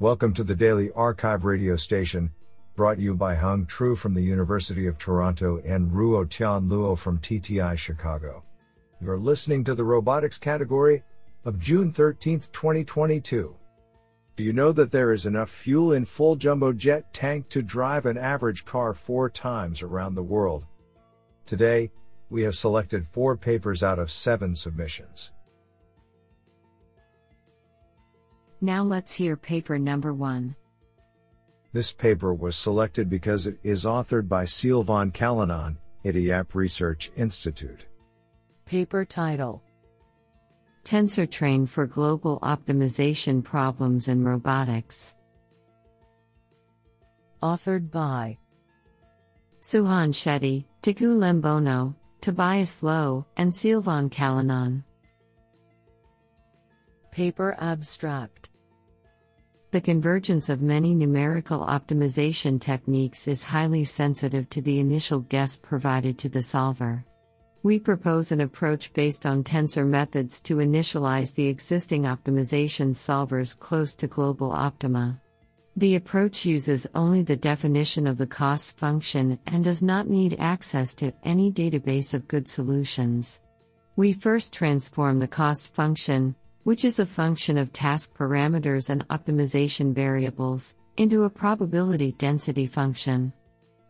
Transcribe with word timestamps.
Welcome 0.00 0.34
to 0.34 0.42
the 0.42 0.56
Daily 0.56 0.90
Archive 0.96 1.44
radio 1.44 1.76
station, 1.76 2.32
brought 2.74 2.98
you 2.98 3.14
by 3.14 3.36
Hung 3.36 3.64
Tru 3.64 3.94
from 3.94 4.12
the 4.12 4.24
University 4.24 4.88
of 4.88 4.98
Toronto 4.98 5.62
and 5.64 5.92
Ruo 5.92 6.28
Tian 6.28 6.68
Luo 6.68 6.98
from 6.98 7.20
TTI 7.20 7.78
Chicago. 7.78 8.42
You're 9.00 9.20
listening 9.20 9.62
to 9.62 9.74
the 9.76 9.84
robotics 9.84 10.36
category 10.36 11.04
of 11.44 11.60
June 11.60 11.92
13, 11.92 12.40
2022. 12.40 13.54
Do 14.34 14.42
you 14.42 14.52
know 14.52 14.72
that 14.72 14.90
there 14.90 15.12
is 15.12 15.26
enough 15.26 15.48
fuel 15.48 15.92
in 15.92 16.06
full 16.06 16.34
jumbo 16.34 16.72
jet 16.72 17.14
tank 17.14 17.48
to 17.50 17.62
drive 17.62 18.04
an 18.04 18.18
average 18.18 18.64
car 18.64 18.94
four 18.94 19.30
times 19.30 19.80
around 19.80 20.16
the 20.16 20.24
world? 20.24 20.66
Today, 21.46 21.92
we 22.30 22.42
have 22.42 22.56
selected 22.56 23.06
four 23.06 23.36
papers 23.36 23.84
out 23.84 24.00
of 24.00 24.10
seven 24.10 24.56
submissions. 24.56 25.33
Now 28.60 28.82
let's 28.82 29.12
hear 29.12 29.36
paper 29.36 29.78
number 29.78 30.12
one. 30.12 30.56
This 31.72 31.92
paper 31.92 32.32
was 32.32 32.56
selected 32.56 33.10
because 33.10 33.46
it 33.46 33.58
is 33.62 33.84
authored 33.84 34.28
by 34.28 34.44
Sylvain 34.44 35.10
Calinon, 35.10 35.76
Idiap 36.04 36.54
Research 36.54 37.10
Institute. 37.16 37.86
Paper 38.64 39.04
title 39.04 39.62
TensorTrain 40.84 41.68
for 41.68 41.86
Global 41.86 42.38
Optimization 42.40 43.42
Problems 43.42 44.08
in 44.08 44.22
Robotics. 44.22 45.16
Authored 47.42 47.90
by 47.90 48.38
Suhan 49.60 50.12
Shetty, 50.12 50.66
Teguh 50.82 51.16
Lembono, 51.16 51.94
Tobias 52.20 52.82
Löw, 52.82 53.24
and 53.36 53.52
Sylvain 53.52 54.10
Calinon. 54.10 54.84
Paper 57.14 57.54
abstract 57.60 58.50
The 59.70 59.80
convergence 59.80 60.48
of 60.48 60.62
many 60.62 60.96
numerical 60.96 61.60
optimization 61.60 62.60
techniques 62.60 63.28
is 63.28 63.44
highly 63.44 63.84
sensitive 63.84 64.50
to 64.50 64.60
the 64.60 64.80
initial 64.80 65.20
guess 65.20 65.56
provided 65.56 66.18
to 66.18 66.28
the 66.28 66.42
solver. 66.42 67.04
We 67.62 67.78
propose 67.78 68.32
an 68.32 68.40
approach 68.40 68.92
based 68.94 69.26
on 69.26 69.44
tensor 69.44 69.86
methods 69.86 70.40
to 70.40 70.56
initialize 70.56 71.32
the 71.32 71.46
existing 71.46 72.02
optimization 72.02 72.90
solvers 72.90 73.56
close 73.56 73.94
to 73.94 74.08
global 74.08 74.50
optima. 74.50 75.20
The 75.76 75.94
approach 75.94 76.44
uses 76.44 76.88
only 76.96 77.22
the 77.22 77.36
definition 77.36 78.08
of 78.08 78.18
the 78.18 78.26
cost 78.26 78.76
function 78.76 79.38
and 79.46 79.62
does 79.62 79.82
not 79.82 80.10
need 80.10 80.34
access 80.40 80.96
to 80.96 81.12
any 81.22 81.52
database 81.52 82.12
of 82.12 82.26
good 82.26 82.48
solutions. 82.48 83.40
We 83.94 84.12
first 84.12 84.52
transform 84.52 85.20
the 85.20 85.28
cost 85.28 85.72
function, 85.72 86.34
which 86.64 86.84
is 86.84 86.98
a 86.98 87.06
function 87.06 87.56
of 87.56 87.72
task 87.72 88.14
parameters 88.14 88.90
and 88.90 89.06
optimization 89.08 89.94
variables, 89.94 90.76
into 90.96 91.24
a 91.24 91.30
probability 91.30 92.12
density 92.12 92.66
function. 92.66 93.32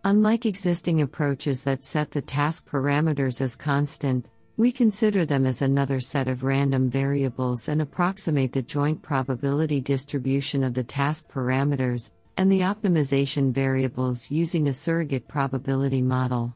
Unlike 0.05 0.47
existing 0.47 1.01
approaches 1.01 1.63
that 1.63 1.85
set 1.85 2.11
the 2.11 2.21
task 2.21 2.69
parameters 2.69 3.41
as 3.41 3.57
constant, 3.57 4.27
we 4.57 4.71
consider 4.71 5.25
them 5.25 5.47
as 5.47 5.63
another 5.63 5.99
set 5.99 6.29
of 6.29 6.45
random 6.45 6.89
variables 6.89 7.69
and 7.69 7.83
approximate 7.83 8.53
the 8.53 8.63
joint 8.63 9.03
probability 9.03 9.81
distribution 9.81 10.63
of 10.63 10.75
the 10.75 10.85
task 10.85 11.29
parameters 11.29 12.13
and 12.37 12.51
the 12.51 12.61
optimization 12.61 13.53
variables 13.53 14.31
using 14.31 14.69
a 14.69 14.73
surrogate 14.73 15.27
probability 15.27 16.03
model. 16.03 16.55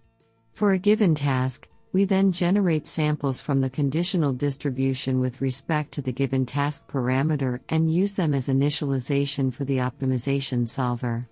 For 0.55 0.73
a 0.73 0.79
given 0.79 1.15
task, 1.15 1.69
we 1.99 2.05
then 2.05 2.31
generate 2.31 2.87
samples 2.87 3.43
from 3.43 3.61
the 3.61 3.69
conditional 3.69 4.33
distribution 4.33 5.19
with 5.19 5.41
respect 5.41 5.91
to 5.91 6.01
the 6.01 6.13
given 6.13 6.47
task 6.47 6.87
parameter 6.87 7.59
and 7.71 7.93
use 7.93 8.15
them 8.15 8.35
as 8.35 8.47
initialization 8.47 9.53
for 9.53 9.65
the 9.65 9.79
optimization 9.79 10.69
solver. 10.69 11.29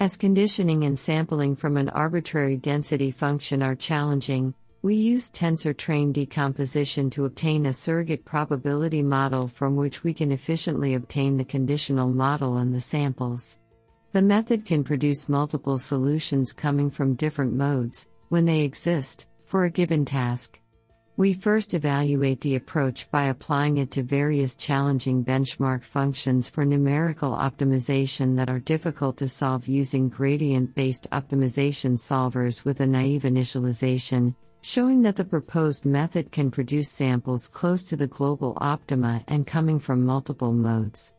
As 0.00 0.16
conditioning 0.16 0.82
and 0.82 0.98
sampling 0.98 1.54
from 1.54 1.76
an 1.76 1.88
arbitrary 1.90 2.56
density 2.56 3.12
function 3.12 3.62
are 3.62 3.76
challenging, 3.76 4.52
we 4.82 4.96
use 4.96 5.30
tensor 5.30 5.76
train 5.76 6.10
decomposition 6.10 7.08
to 7.10 7.26
obtain 7.26 7.66
a 7.66 7.72
surrogate 7.72 8.24
probability 8.24 9.02
model 9.02 9.46
from 9.46 9.76
which 9.76 10.02
we 10.02 10.12
can 10.12 10.32
efficiently 10.32 10.94
obtain 10.94 11.36
the 11.36 11.44
conditional 11.44 12.08
model 12.08 12.56
and 12.56 12.74
the 12.74 12.80
samples. 12.80 13.60
The 14.10 14.22
method 14.22 14.66
can 14.66 14.82
produce 14.82 15.28
multiple 15.28 15.78
solutions 15.78 16.52
coming 16.52 16.90
from 16.90 17.14
different 17.14 17.52
modes, 17.52 18.08
when 18.28 18.44
they 18.44 18.62
exist, 18.62 19.28
for 19.50 19.64
a 19.64 19.70
given 19.70 20.04
task. 20.04 20.60
We 21.16 21.32
first 21.32 21.74
evaluate 21.74 22.40
the 22.40 22.54
approach 22.54 23.10
by 23.10 23.24
applying 23.24 23.78
it 23.78 23.90
to 23.90 24.04
various 24.04 24.54
challenging 24.54 25.24
benchmark 25.24 25.82
functions 25.82 26.48
for 26.48 26.64
numerical 26.64 27.32
optimization 27.32 28.36
that 28.36 28.48
are 28.48 28.60
difficult 28.60 29.16
to 29.16 29.28
solve 29.28 29.66
using 29.66 30.08
gradient 30.08 30.76
based 30.76 31.10
optimization 31.10 31.98
solvers 31.98 32.64
with 32.64 32.78
a 32.80 32.86
naive 32.86 33.22
initialization, 33.22 34.36
showing 34.62 35.02
that 35.02 35.16
the 35.16 35.24
proposed 35.24 35.84
method 35.84 36.30
can 36.30 36.52
produce 36.52 36.88
samples 36.88 37.48
close 37.48 37.88
to 37.88 37.96
the 37.96 38.06
global 38.06 38.56
optima 38.60 39.24
and 39.26 39.48
coming 39.48 39.80
from 39.80 40.06
multiple 40.06 40.52
modes. 40.52 41.14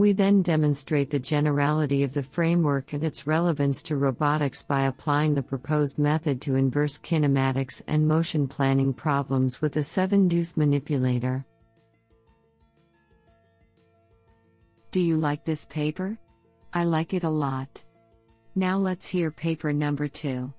We 0.00 0.12
then 0.12 0.40
demonstrate 0.40 1.10
the 1.10 1.18
generality 1.18 2.04
of 2.04 2.14
the 2.14 2.22
framework 2.22 2.94
and 2.94 3.04
its 3.04 3.26
relevance 3.26 3.82
to 3.82 3.96
robotics 3.96 4.62
by 4.62 4.84
applying 4.84 5.34
the 5.34 5.42
proposed 5.42 5.98
method 5.98 6.40
to 6.40 6.54
inverse 6.54 6.96
kinematics 6.96 7.82
and 7.86 8.08
motion 8.08 8.48
planning 8.48 8.94
problems 8.94 9.60
with 9.60 9.76
a 9.76 9.82
7 9.82 10.26
DoF 10.26 10.56
manipulator. 10.56 11.44
Do 14.90 15.02
you 15.02 15.18
like 15.18 15.44
this 15.44 15.66
paper? 15.66 16.18
I 16.72 16.84
like 16.84 17.12
it 17.12 17.24
a 17.24 17.28
lot. 17.28 17.84
Now 18.54 18.78
let's 18.78 19.06
hear 19.06 19.30
paper 19.30 19.70
number 19.70 20.08
2. 20.08 20.50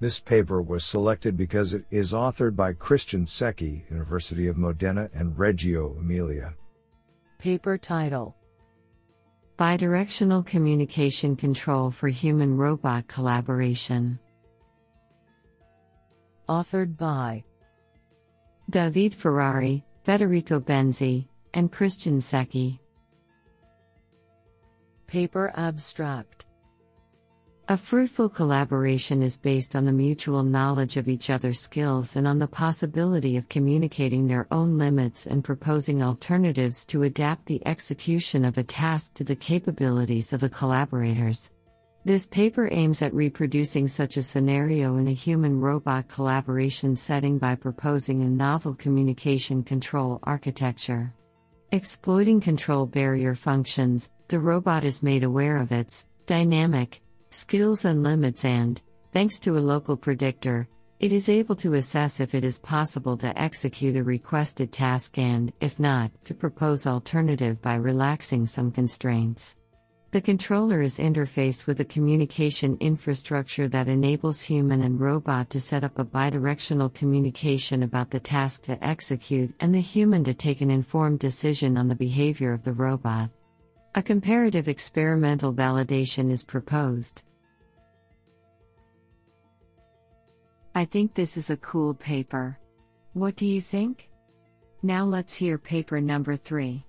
This 0.00 0.20
paper 0.20 0.60
was 0.60 0.84
selected 0.84 1.34
because 1.34 1.72
it 1.72 1.86
is 1.90 2.12
authored 2.12 2.56
by 2.56 2.74
Christian 2.74 3.24
Secchi, 3.24 3.86
University 3.88 4.48
of 4.48 4.58
Modena 4.58 5.08
and 5.14 5.38
Reggio 5.38 5.96
Emilia. 5.96 6.52
Paper 7.38 7.78
title 7.78 8.34
Bidirectional 9.60 10.44
Communication 10.44 11.36
Control 11.36 11.88
for 11.88 12.08
Human 12.08 12.56
Robot 12.56 13.06
Collaboration. 13.06 14.18
Authored 16.48 16.96
by 16.96 17.44
David 18.68 19.14
Ferrari, 19.14 19.84
Federico 20.02 20.58
Benzi, 20.58 21.28
and 21.54 21.70
Christian 21.70 22.18
Secchi. 22.18 22.80
Paper 25.06 25.52
abstract 25.54 26.46
a 27.70 27.76
fruitful 27.76 28.30
collaboration 28.30 29.22
is 29.22 29.36
based 29.36 29.76
on 29.76 29.84
the 29.84 29.92
mutual 29.92 30.42
knowledge 30.42 30.96
of 30.96 31.06
each 31.06 31.28
other's 31.28 31.60
skills 31.60 32.16
and 32.16 32.26
on 32.26 32.38
the 32.38 32.48
possibility 32.48 33.36
of 33.36 33.50
communicating 33.50 34.26
their 34.26 34.46
own 34.50 34.78
limits 34.78 35.26
and 35.26 35.44
proposing 35.44 36.02
alternatives 36.02 36.86
to 36.86 37.02
adapt 37.02 37.44
the 37.44 37.60
execution 37.66 38.46
of 38.46 38.56
a 38.56 38.62
task 38.62 39.12
to 39.12 39.22
the 39.22 39.36
capabilities 39.36 40.32
of 40.32 40.40
the 40.40 40.48
collaborators. 40.48 41.50
This 42.06 42.26
paper 42.26 42.70
aims 42.72 43.02
at 43.02 43.12
reproducing 43.12 43.86
such 43.86 44.16
a 44.16 44.22
scenario 44.22 44.96
in 44.96 45.06
a 45.06 45.12
human 45.12 45.60
robot 45.60 46.08
collaboration 46.08 46.96
setting 46.96 47.36
by 47.36 47.54
proposing 47.54 48.22
a 48.22 48.28
novel 48.30 48.72
communication 48.72 49.62
control 49.62 50.20
architecture. 50.22 51.12
Exploiting 51.72 52.40
control 52.40 52.86
barrier 52.86 53.34
functions, 53.34 54.10
the 54.28 54.38
robot 54.38 54.84
is 54.84 55.02
made 55.02 55.22
aware 55.22 55.58
of 55.58 55.70
its 55.70 56.06
dynamic 56.24 57.02
skills 57.30 57.84
and 57.84 58.02
limits, 58.02 58.44
and, 58.44 58.80
thanks 59.12 59.38
to 59.40 59.56
a 59.56 59.60
local 59.60 59.96
predictor, 59.96 60.68
it 61.00 61.12
is 61.12 61.28
able 61.28 61.54
to 61.56 61.74
assess 61.74 62.18
if 62.18 62.34
it 62.34 62.44
is 62.44 62.58
possible 62.58 63.16
to 63.18 63.40
execute 63.40 63.96
a 63.96 64.02
requested 64.02 64.72
task 64.72 65.16
and, 65.16 65.52
if 65.60 65.78
not, 65.78 66.10
to 66.24 66.34
propose 66.34 66.86
alternative 66.86 67.62
by 67.62 67.76
relaxing 67.76 68.46
some 68.46 68.72
constraints. 68.72 69.56
The 70.10 70.20
controller 70.22 70.80
is 70.80 70.98
interfaced 70.98 71.66
with 71.66 71.80
a 71.80 71.84
communication 71.84 72.78
infrastructure 72.80 73.68
that 73.68 73.88
enables 73.88 74.40
human 74.40 74.82
and 74.82 74.98
robot 74.98 75.50
to 75.50 75.60
set 75.60 75.84
up 75.84 75.98
a 75.98 76.04
bidirectional 76.04 76.92
communication 76.94 77.82
about 77.82 78.10
the 78.10 78.18
task 78.18 78.62
to 78.62 78.82
execute 78.82 79.54
and 79.60 79.74
the 79.74 79.80
human 79.80 80.24
to 80.24 80.32
take 80.32 80.62
an 80.62 80.70
informed 80.70 81.18
decision 81.18 81.76
on 81.76 81.88
the 81.88 81.94
behavior 81.94 82.54
of 82.54 82.64
the 82.64 82.72
robot. 82.72 83.28
A 83.94 84.02
comparative 84.02 84.68
experimental 84.68 85.52
validation 85.52 86.30
is 86.30 86.44
proposed. 86.44 87.22
I 90.74 90.84
think 90.84 91.14
this 91.14 91.36
is 91.36 91.50
a 91.50 91.56
cool 91.56 91.94
paper. 91.94 92.58
What 93.14 93.34
do 93.34 93.46
you 93.46 93.60
think? 93.60 94.10
Now 94.82 95.04
let's 95.04 95.34
hear 95.34 95.58
paper 95.58 96.00
number 96.00 96.36
3. 96.36 96.84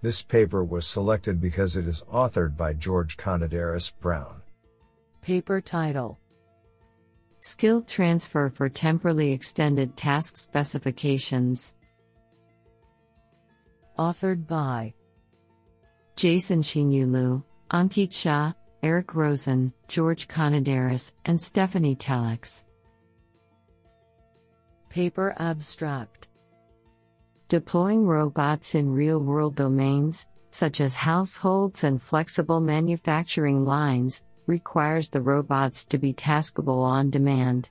This 0.00 0.22
paper 0.22 0.64
was 0.64 0.86
selected 0.86 1.40
because 1.40 1.76
it 1.76 1.88
is 1.88 2.04
authored 2.04 2.56
by 2.56 2.74
George 2.74 3.16
Konidaris 3.16 3.92
Brown. 4.00 4.42
Paper 5.22 5.60
title 5.60 6.20
Skill 7.40 7.80
Transfer 7.82 8.48
for 8.48 8.68
Temporally 8.68 9.32
Extended 9.32 9.96
Task 9.96 10.36
Specifications. 10.36 11.74
Authored 13.98 14.46
by 14.46 14.94
Jason 16.18 16.62
Xinyu 16.62 17.08
Liu, 17.08 17.44
Ankit 17.70 18.12
Shah, 18.12 18.52
Eric 18.82 19.14
Rosen, 19.14 19.72
George 19.86 20.26
Konidaris, 20.26 21.12
and 21.26 21.38
Stefanie 21.38 21.96
Tellex. 21.96 22.64
Paper 24.88 25.36
abstract. 25.38 26.26
Deploying 27.48 28.04
robots 28.04 28.74
in 28.74 28.92
real 28.92 29.20
world 29.20 29.54
domains, 29.54 30.26
such 30.50 30.80
as 30.80 30.96
households 30.96 31.84
and 31.84 32.02
flexible 32.02 32.58
manufacturing 32.58 33.64
lines, 33.64 34.24
requires 34.48 35.10
the 35.10 35.20
robots 35.20 35.86
to 35.86 35.98
be 35.98 36.12
taskable 36.12 36.82
on 36.82 37.10
demand. 37.10 37.70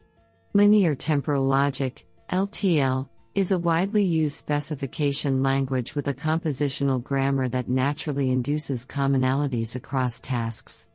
Linear 0.53 0.95
temporal 0.95 1.43
logic, 1.43 2.07
LTL, 2.31 3.09
is 3.37 3.51
a 3.51 3.59
widely 3.59 4.03
used 4.03 4.35
specification 4.35 5.43
language 5.43 5.93
with 5.93 6.07
a 6.07 6.13
compositional 6.15 7.03
grammar 7.03 7.47
that 7.47 7.69
naturally 7.69 8.31
induces 8.31 8.83
commonalities 8.83 9.75
across 9.75 10.19
tasks. 10.19 10.87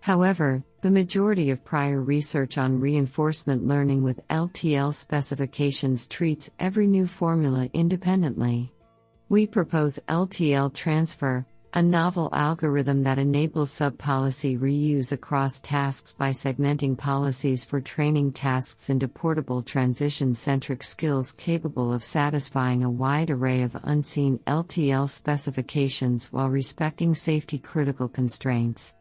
However, 0.00 0.62
the 0.82 0.90
majority 0.90 1.48
of 1.48 1.64
prior 1.64 2.02
research 2.02 2.58
on 2.58 2.78
reinforcement 2.78 3.66
learning 3.66 4.02
with 4.02 4.20
LTL 4.28 4.92
specifications 4.92 6.06
treats 6.06 6.50
every 6.58 6.86
new 6.86 7.06
formula 7.06 7.70
independently. 7.72 8.74
We 9.30 9.46
propose 9.46 9.98
LTL 10.06 10.74
transfer, 10.74 11.46
a 11.72 11.82
novel 11.82 12.28
algorithm 12.32 13.02
that 13.02 13.18
enables 13.18 13.70
sub-policy 13.70 14.56
reuse 14.56 15.12
across 15.12 15.60
tasks 15.60 16.14
by 16.14 16.30
segmenting 16.30 16.96
policies 16.96 17.64
for 17.64 17.80
training 17.80 18.32
tasks 18.32 18.88
into 18.88 19.08
portable 19.08 19.62
transition-centric 19.62 20.82
skills 20.82 21.32
capable 21.32 21.92
of 21.92 22.02
satisfying 22.02 22.82
a 22.82 22.90
wide 22.90 23.30
array 23.30 23.62
of 23.62 23.76
unseen 23.84 24.38
LTL 24.46 25.08
specifications 25.08 26.32
while 26.32 26.48
respecting 26.48 27.14
safety-critical 27.14 28.08
constraints. 28.08 28.94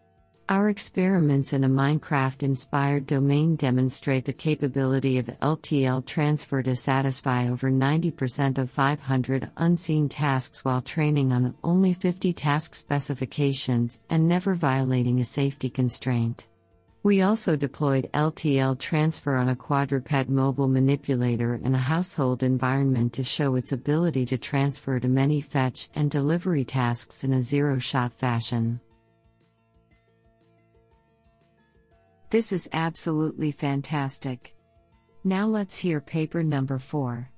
Our 0.47 0.69
experiments 0.69 1.53
in 1.53 1.63
a 1.63 1.69
Minecraft 1.69 2.43
inspired 2.43 3.07
domain 3.07 3.55
demonstrate 3.55 4.25
the 4.25 4.33
capability 4.33 5.17
of 5.17 5.25
LTL 5.41 6.05
transfer 6.05 6.61
to 6.61 6.75
satisfy 6.75 7.49
over 7.49 7.71
90% 7.71 8.59
of 8.59 8.69
500 8.69 9.49
unseen 9.57 10.07
tasks 10.07 10.63
while 10.63 10.83
training 10.83 11.31
on 11.31 11.55
only 11.63 11.93
50 11.93 12.31
task 12.33 12.75
specifications 12.75 14.01
and 14.11 14.27
never 14.27 14.53
violating 14.53 15.19
a 15.19 15.23
safety 15.23 15.67
constraint. 15.67 16.47
We 17.01 17.23
also 17.23 17.55
deployed 17.55 18.11
LTL 18.13 18.77
transfer 18.77 19.37
on 19.37 19.49
a 19.49 19.55
quadruped 19.55 20.29
mobile 20.29 20.67
manipulator 20.67 21.55
in 21.55 21.73
a 21.73 21.79
household 21.79 22.43
environment 22.43 23.13
to 23.13 23.23
show 23.23 23.55
its 23.55 23.71
ability 23.71 24.27
to 24.27 24.37
transfer 24.37 24.99
to 24.99 25.07
many 25.07 25.41
fetch 25.41 25.89
and 25.95 26.11
delivery 26.11 26.65
tasks 26.65 27.23
in 27.23 27.33
a 27.33 27.41
zero 27.41 27.79
shot 27.79 28.13
fashion. 28.13 28.79
This 32.29 32.51
is 32.51 32.67
absolutely 32.73 33.51
fantastic. 33.51 34.55
Now 35.23 35.47
let's 35.47 35.77
hear 35.77 36.01
paper 36.01 36.43
number 36.43 36.79
4. 36.79 37.29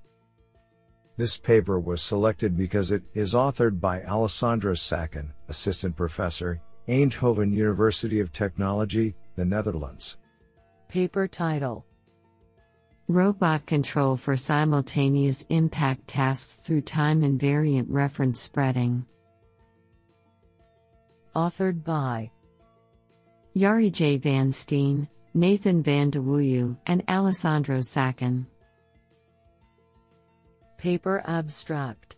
This 1.18 1.38
paper 1.38 1.80
was 1.80 2.01
selected 2.01 2.56
because 2.56 2.92
it 2.92 3.04
is 3.13 3.34
authored 3.34 3.80
by 3.80 4.04
Alessandra 4.04 4.74
Saccon, 4.74 5.31
Assistant 5.48 5.95
Professor, 5.95 6.62
Eindhoven 6.88 7.51
University 7.51 8.19
of 8.19 8.31
Technology, 8.31 9.16
the 9.36 9.44
Netherlands. 9.45 10.18
Paper 10.88 11.28
title 11.28 11.86
Robot 13.10 13.66
Control 13.66 14.16
for 14.16 14.36
Simultaneous 14.36 15.45
Impact 15.50 16.07
Tasks 16.07 16.57
Through 16.57 16.81
Time 16.81 17.22
Invariant 17.22 17.86
Reference 17.90 18.40
Spreading. 18.40 19.06
Authored 21.36 21.83
by 21.83 22.31
Jari 23.57 23.92
J. 23.92 24.18
Van 24.18 24.51
Steen, 24.51 25.09
Nathan 25.33 25.81
Van 25.81 26.12
de 26.12 26.19
Wouw, 26.19 26.77
and 26.86 27.04
Alessandro 27.09 27.80
Saccon. 27.80 28.45
Paper 30.77 31.24
abstract. 31.25 32.18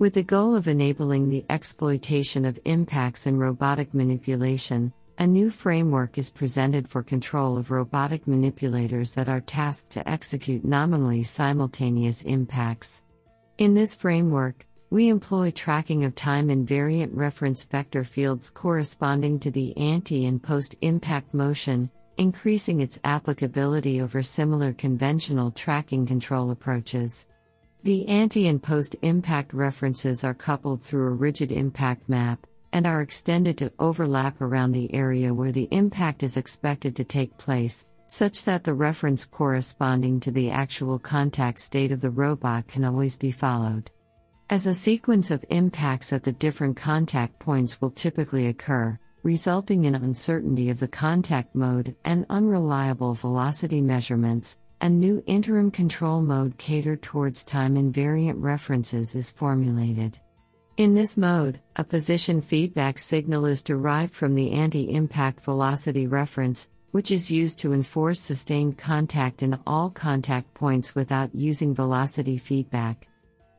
With 0.00 0.14
the 0.14 0.24
goal 0.24 0.56
of 0.56 0.66
enabling 0.66 1.28
the 1.28 1.46
exploitation 1.48 2.44
of 2.44 2.58
impacts 2.64 3.28
in 3.28 3.38
robotic 3.38 3.94
manipulation, 3.94 4.92
a 5.18 5.26
new 5.26 5.50
framework 5.50 6.18
is 6.18 6.30
presented 6.30 6.88
for 6.88 7.04
control 7.04 7.56
of 7.56 7.70
robotic 7.70 8.26
manipulators 8.26 9.12
that 9.12 9.28
are 9.28 9.40
tasked 9.40 9.90
to 9.92 10.08
execute 10.08 10.64
nominally 10.64 11.22
simultaneous 11.22 12.22
impacts. 12.24 13.04
In 13.58 13.74
this 13.74 13.94
framework, 13.94 14.66
we 14.90 15.08
employ 15.08 15.50
tracking 15.50 16.04
of 16.04 16.14
time 16.14 16.48
invariant 16.48 17.10
reference 17.12 17.62
vector 17.64 18.04
fields 18.04 18.48
corresponding 18.48 19.38
to 19.38 19.50
the 19.50 19.76
ante 19.76 20.24
and 20.24 20.42
post 20.42 20.74
impact 20.80 21.34
motion, 21.34 21.90
increasing 22.16 22.80
its 22.80 22.98
applicability 23.04 24.00
over 24.00 24.22
similar 24.22 24.72
conventional 24.72 25.50
tracking 25.50 26.06
control 26.06 26.50
approaches. 26.50 27.26
The 27.82 28.08
ante 28.08 28.48
and 28.48 28.62
post 28.62 28.96
impact 29.02 29.52
references 29.52 30.24
are 30.24 30.34
coupled 30.34 30.82
through 30.82 31.08
a 31.08 31.10
rigid 31.10 31.52
impact 31.52 32.08
map 32.08 32.46
and 32.72 32.86
are 32.86 33.02
extended 33.02 33.58
to 33.58 33.72
overlap 33.78 34.40
around 34.40 34.72
the 34.72 34.92
area 34.94 35.34
where 35.34 35.52
the 35.52 35.68
impact 35.70 36.22
is 36.22 36.38
expected 36.38 36.96
to 36.96 37.04
take 37.04 37.36
place, 37.36 37.86
such 38.06 38.44
that 38.44 38.64
the 38.64 38.74
reference 38.74 39.26
corresponding 39.26 40.18
to 40.20 40.30
the 40.30 40.50
actual 40.50 40.98
contact 40.98 41.60
state 41.60 41.92
of 41.92 42.00
the 42.00 42.10
robot 42.10 42.66
can 42.66 42.84
always 42.84 43.16
be 43.16 43.30
followed. 43.30 43.90
As 44.50 44.64
a 44.64 44.72
sequence 44.72 45.30
of 45.30 45.44
impacts 45.50 46.10
at 46.10 46.22
the 46.22 46.32
different 46.32 46.74
contact 46.74 47.38
points 47.38 47.82
will 47.82 47.90
typically 47.90 48.46
occur, 48.46 48.98
resulting 49.22 49.84
in 49.84 49.94
uncertainty 49.94 50.70
of 50.70 50.80
the 50.80 50.88
contact 50.88 51.54
mode 51.54 51.94
and 52.02 52.24
unreliable 52.30 53.12
velocity 53.12 53.82
measurements, 53.82 54.56
a 54.80 54.88
new 54.88 55.22
interim 55.26 55.70
control 55.70 56.22
mode 56.22 56.56
catered 56.56 57.02
towards 57.02 57.44
time 57.44 57.74
invariant 57.74 58.36
references 58.38 59.14
is 59.14 59.32
formulated. 59.32 60.18
In 60.78 60.94
this 60.94 61.18
mode, 61.18 61.60
a 61.76 61.84
position 61.84 62.40
feedback 62.40 62.98
signal 62.98 63.44
is 63.44 63.62
derived 63.62 64.14
from 64.14 64.34
the 64.34 64.52
ante 64.52 64.94
impact 64.94 65.44
velocity 65.44 66.06
reference, 66.06 66.70
which 66.90 67.10
is 67.10 67.30
used 67.30 67.58
to 67.58 67.74
enforce 67.74 68.18
sustained 68.18 68.78
contact 68.78 69.42
in 69.42 69.58
all 69.66 69.90
contact 69.90 70.54
points 70.54 70.94
without 70.94 71.34
using 71.34 71.74
velocity 71.74 72.38
feedback. 72.38 73.08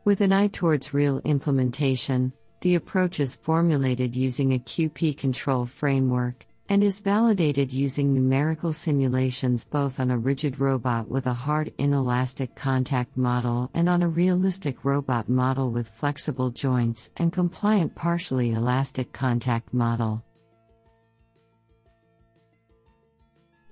With 0.05 0.21
an 0.21 0.31
eye 0.31 0.47
towards 0.47 0.93
real 0.93 1.19
implementation, 1.25 2.31
the 2.61 2.75
approach 2.75 3.19
is 3.19 3.35
formulated 3.35 4.15
using 4.15 4.53
a 4.53 4.59
QP 4.59 5.17
control 5.17 5.65
framework 5.65 6.45
and 6.69 6.83
is 6.83 7.01
validated 7.01 7.73
using 7.73 8.13
numerical 8.13 8.71
simulations 8.71 9.65
both 9.65 9.99
on 9.99 10.11
a 10.11 10.17
rigid 10.17 10.59
robot 10.59 11.09
with 11.09 11.27
a 11.27 11.33
hard 11.33 11.73
inelastic 11.77 12.55
contact 12.55 13.17
model 13.17 13.69
and 13.73 13.89
on 13.89 14.01
a 14.01 14.07
realistic 14.07 14.85
robot 14.85 15.27
model 15.27 15.71
with 15.71 15.89
flexible 15.89 16.49
joints 16.49 17.11
and 17.17 17.33
compliant 17.33 17.93
partially 17.95 18.51
elastic 18.51 19.11
contact 19.11 19.73
model. 19.73 20.23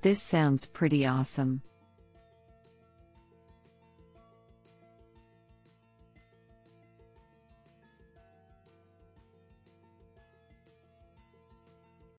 This 0.01 0.21
sounds 0.21 0.65
pretty 0.65 1.05
awesome. 1.05 1.61